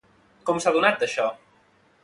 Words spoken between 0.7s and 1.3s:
adonat d'això?